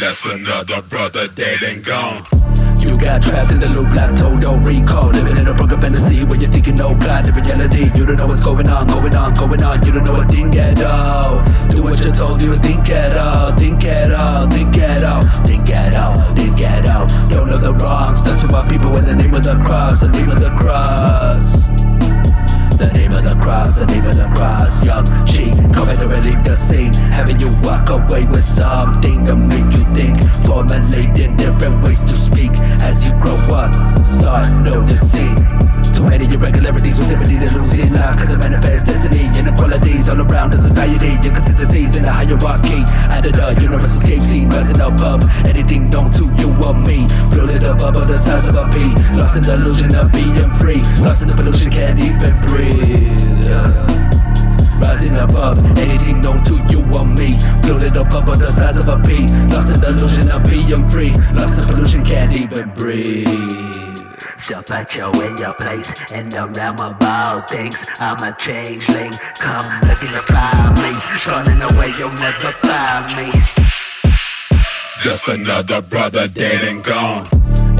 [0.00, 2.26] That's another brother dead and gone.
[2.80, 5.10] You got trapped in the loop like total recall.
[5.10, 7.90] Living in a broken fantasy where you're thinking, oh god, the reality.
[7.94, 9.84] You don't know what's going on, going on, going on.
[9.84, 11.44] You don't know a thing at all.
[11.68, 13.52] Do what you're told, you don't think at all.
[13.52, 17.06] Think at all, think at all, think at all, think at all.
[17.28, 18.24] Don't know the wrongs.
[18.24, 21.71] To our people in the name of the cross, the name of the cross.
[22.82, 24.84] The name of the cross, the name of the cross.
[24.84, 26.92] Yung Chi coming to relieve the scene.
[27.14, 30.18] Having you walk away with something to make you think.
[30.42, 32.50] Formulating different ways to speak
[32.82, 33.70] as you grow up.
[34.04, 35.38] Start noticing.
[35.94, 39.81] Too many irregularities with liberty to lose in life Cause it manifests destiny Inequalities
[40.82, 42.82] society Inconsistencies in the hierarchy.
[43.10, 45.22] Added a universal escape scene Rising above.
[45.46, 47.06] Anything known to you or me.
[47.30, 50.82] Floated above the size of a pea Lost in the illusion of being free.
[51.00, 53.48] Lost in the pollution, can't even breathe.
[54.80, 57.38] Rising above anything known to you or me.
[57.62, 61.12] Floated above the size of a pea Lost in the illusion of being free.
[61.34, 63.81] Lost in the pollution, can't even breathe
[64.52, 65.88] so put you in your place.
[66.12, 67.76] In the realm of all things.
[67.98, 70.92] I'm a changeling, come looking to find me.
[71.26, 73.32] Running away, you'll never find me.
[75.00, 77.28] Just another brother dead and gone.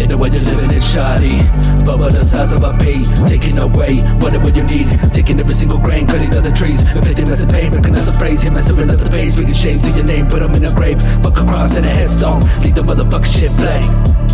[0.00, 1.38] In the way you're living it's shoddy
[1.84, 4.88] Bubble the size of a pea Taking away what whatever you need.
[5.12, 6.80] Taking every single grain Cutting down the trees.
[6.96, 8.42] Inflicting massive pain Recognize the phrase.
[8.42, 9.38] Hit massive up the base.
[9.38, 11.00] Making shame to your name Put them in a grave.
[11.22, 12.40] Fuck a cross and a headstone.
[12.64, 14.31] Leave the motherfucker shit blank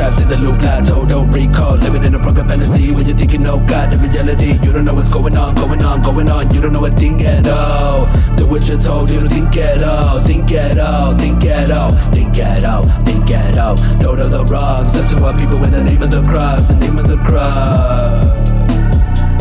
[0.00, 1.76] trapped in the loop, like total recall.
[1.76, 4.52] Living in a broken fantasy when you're thinking, oh god, the reality.
[4.64, 6.54] You don't know what's going on, going on, going on.
[6.54, 8.08] You don't know a thing at all.
[8.36, 10.20] Do what you're told, you don't think at all.
[10.24, 13.76] Think at all, think at all, think at all, think at all.
[14.00, 14.96] Don't know the wrongs.
[14.96, 18.50] Up to our people in the name of the cross, the name of the cross.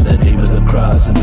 [0.04, 1.14] The name of the cross, the